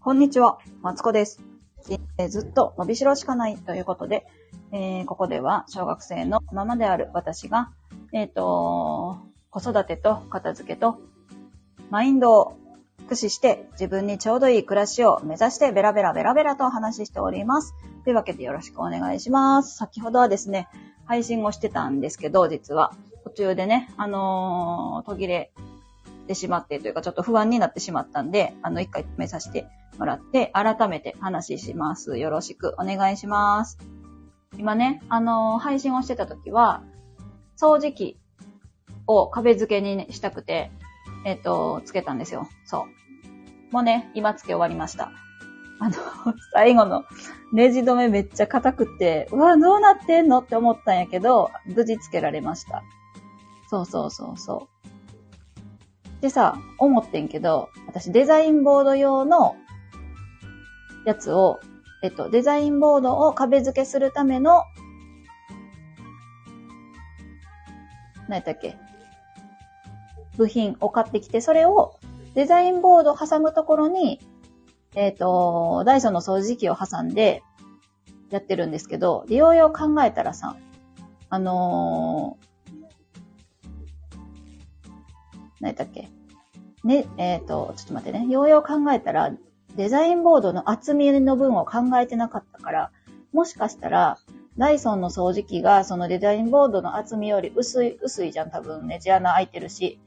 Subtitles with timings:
[0.00, 1.42] こんにちは、マツコです。
[1.84, 4.26] 人生ずっと伸びしろしかないということで、
[4.72, 7.70] えーここでは小学生のママである私が、
[8.12, 9.18] えっ、と、
[9.50, 11.00] 子育てと片付けと
[11.90, 12.56] マインドを
[13.00, 17.74] 駆使して自分にちょうどいい暮らしを目指してベラベラベラベラとお話ししております。
[18.04, 19.76] というわけでよろしくお願いします。
[19.76, 20.68] 先ほどはですね、
[21.04, 22.94] 配信をしてたんですけど、実は
[23.36, 25.52] 中でね、あのー途切れ
[26.26, 29.68] てしまってというかちょっと不安になってしまったんで、あの、一回止めさせて
[29.98, 32.18] もらって、改めて話します。
[32.18, 33.78] よろしくお願いします。
[34.58, 36.82] 今ね、あのー配信をしてた時は、
[37.56, 38.18] 掃除機
[39.06, 40.70] を壁付けにしたくて、
[41.24, 42.48] えっ、と、つけたんですよ。
[42.64, 42.86] そ
[43.70, 43.72] う。
[43.72, 45.12] もうね、今つけ終わりました。
[45.78, 45.94] あの、
[46.52, 47.04] 最後の
[47.52, 52.82] ネジ止めめっちゃ硬くて、うわ、どうなってんのって思ったんやけど、無事つけられました。
[53.68, 54.68] そうそうそうそ
[56.18, 56.22] う。
[56.22, 59.56] でさ、思ってんけど、私デザインボード用の
[61.04, 61.60] やつを、
[62.02, 64.62] えっと、デザインボードを壁付けするための、
[68.28, 68.76] 何やったっけ？
[70.36, 71.98] 部品を買ってきて、それを
[72.34, 74.20] デザインボードを挟むところに、
[74.94, 77.42] えっ、と、ダイソンの掃除機を挟んで
[78.30, 80.56] やってるんですけど、利用用考えたらさ、
[81.28, 82.46] あのー、
[85.72, 86.08] 何やっけ？
[86.84, 88.26] ね、えっ、と、ちょっと待ってね。
[88.28, 89.32] ようよう考えたら、
[89.76, 92.90] デザインボードの厚みの分を考えてなかったから、
[93.32, 94.18] もしかしたら、
[94.56, 99.98] ダイソンの掃除機がそのデザインボードの厚みより薄い、薄いじゃん、多分ね、地穴開いてるし。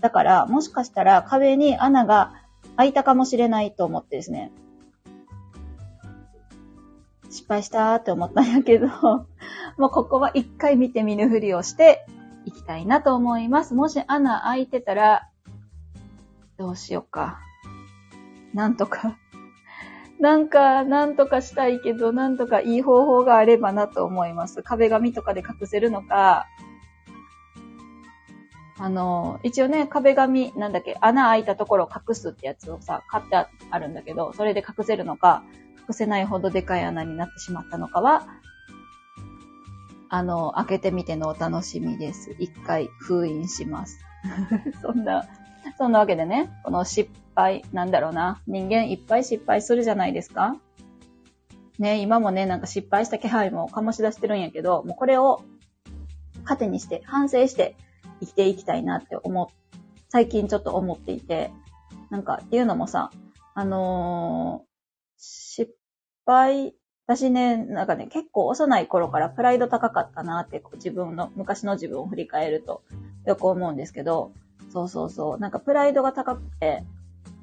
[0.00, 2.34] だから、もしかしたら壁に穴が
[2.76, 4.50] 開いたかもしれないと思ってですね。
[7.30, 8.88] 失敗したーって思ったんやけど、
[9.78, 12.04] もうここは一回見て見ぬふりをして
[12.44, 13.74] いきたいなと思います。
[13.74, 15.28] もし穴開いてたら、
[16.56, 17.40] どうしようか。
[18.54, 19.18] なんとか。
[20.20, 24.62] なんか、なんとかしたいけど、なんとかいい方法があればなと思います。
[24.62, 26.46] 壁紙とかで隠せるのか、
[28.78, 33.36] あの、一応ね、壁紙、なんだっけ、穴開いたところを隠すってやつをさ、買って
[33.70, 35.44] あるんだけど、それで隠せるのか、
[35.88, 38.26] 隠せないほどでかい穴になってしまったのかは、
[40.14, 42.36] あの、開けてみてのお楽しみです。
[42.38, 43.98] 一回封印します。
[44.82, 45.24] そんな、
[45.78, 50.60] そんなわけでね、この失敗、なんだろうな、人間いっぱい失敗するじゃないですか
[51.78, 55.42] ね、今もね、なんか失敗した気配も醸し出してるんやけど、もうこれを
[56.44, 57.74] 糧にして、反省して
[58.20, 59.46] 生きていきたいなって思う、
[60.10, 61.50] 最近ちょっと思っていて、
[62.10, 63.10] なんかっていうのもさ、
[63.54, 64.72] あのー
[65.24, 65.74] 失
[66.26, 66.74] 敗、
[67.06, 72.82] 私ね、なんかね、結構幼い頃からプライド高かったなって、自分の、昔の自分を振り返ると
[73.26, 74.32] よく思うんですけど、
[74.72, 76.84] そうそうそう、なんかプライドが高くて、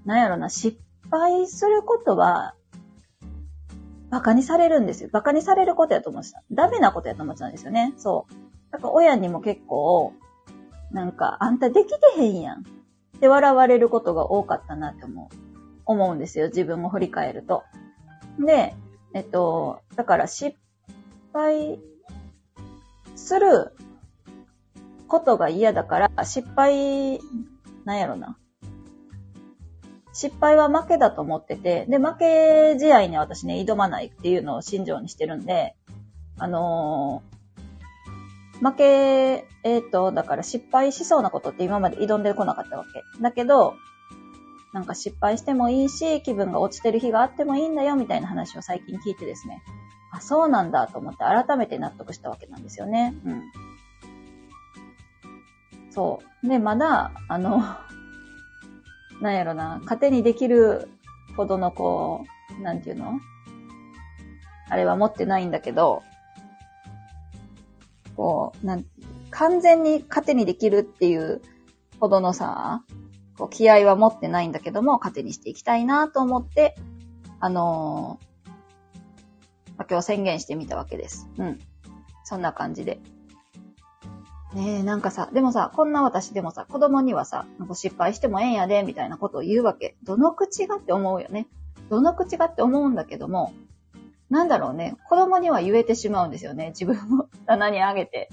[0.05, 0.79] なんやろな、失
[1.11, 2.55] 敗することは、
[4.09, 5.09] 馬鹿にされるんですよ。
[5.11, 6.41] 馬鹿にされることやと思ってた。
[6.51, 7.93] ダメなことやと思ってたんですよね。
[7.97, 8.33] そう。
[8.71, 10.13] だから親にも結構、
[10.91, 12.61] なんか、あんたできてへんやん。
[12.61, 12.63] っ
[13.19, 15.35] て笑われることが多かったなって思う。
[15.85, 16.47] 思うんですよ。
[16.47, 17.63] 自分を振り返ると。
[18.39, 18.75] で、
[19.13, 20.57] えっと、だから失
[21.33, 21.79] 敗
[23.15, 23.73] する
[25.07, 27.19] ことが嫌だから、失敗、
[27.85, 28.37] なんやろな。
[30.13, 35.75] 失敗は負けだと思ってて、で、負け試合に私ね、挑まないっていうのを信条にしてるんで、
[36.37, 37.39] あのー
[38.61, 43.03] 負け、えっ、と、だから失敗しそうなことって今まで挑んでこなかったわけ。
[43.21, 43.75] だけど、
[44.73, 49.63] なんか失敗してもいいし、気分が落ちてる日があってもいいんだよ、みたいな話を最近聞いてですね。
[50.11, 53.15] あ、そうなんだと思って改めて納得したわけなんですよね。
[53.25, 53.43] うん。
[55.91, 56.47] そう。
[56.47, 57.63] で、まだ、あの、
[59.21, 60.89] なんやろな、糧にできる
[61.35, 62.25] ほどのこ
[62.59, 63.19] う、なんていうの？
[64.69, 66.03] あれは持ってないんだけど、
[68.15, 68.85] こう、なん、
[69.31, 71.41] 完全に糧にできるっていう
[71.99, 72.83] ほどのさ、
[73.39, 76.75] こう気合は持ってないんだけども、糧にしていきたいなと思って、
[77.39, 78.29] あのー
[79.79, 81.29] ま今日宣言してみたわけです。
[81.37, 81.59] うん。
[82.25, 82.99] そんな感じで。
[84.53, 89.95] ねえ、なんかさ、でもさ、こんな私でもさ、子供にはさ、なんか失敗してもええんやで、みたいなことを言うわけ。
[90.03, 91.47] どの口がって思うよね。
[91.89, 93.53] どの口がって思うんだけども、
[94.29, 96.73] なんだろうね、子供には言えてしまうんですよね。
[96.77, 98.29] 自分を棚にあげて、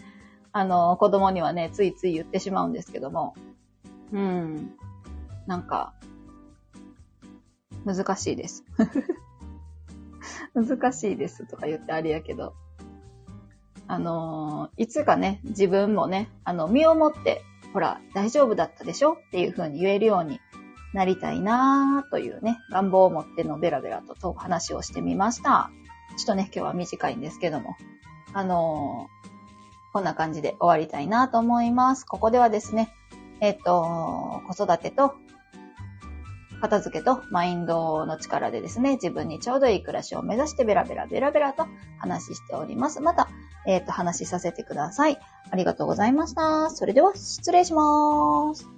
[0.53, 3.35] あの、子供にはね、ついつい言ってしまうんですけども、
[4.13, 4.75] うん。
[5.47, 5.95] なんか、
[7.85, 8.65] 難しいです。
[10.55, 12.55] 難しいですとか言ってあれやけど、
[13.87, 19.13] あのーいつかね、自分もね、あの、身をもって、ほら、大丈夫だったでしょ？
[19.15, 20.41] っていう風に言えるように
[20.93, 25.71] なりたいなーというね、願望を持ってのベラベラとと話をしてみました。
[26.17, 27.77] ちょっとね、今日は短いんですけども、
[28.33, 32.05] あのー、こんな感じで終わりたいなと思います。
[32.05, 32.93] ここではですね、
[33.41, 35.15] えっ、と、子育てと
[36.61, 41.67] 片付けとマインドの力でですね、自分にちょうどいい暮らしを目指してベラベラベラベラと
[41.99, 43.01] 話しております。
[43.01, 43.29] また、
[43.67, 45.19] えっ、ー、と、話しさせてください。
[45.51, 46.71] ありがとうございました。
[46.71, 48.76] それでは、失礼します。